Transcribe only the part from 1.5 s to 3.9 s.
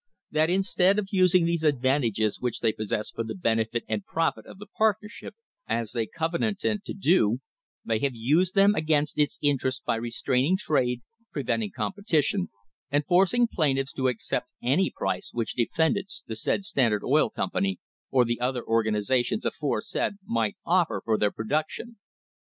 advantages which they possess for the benefit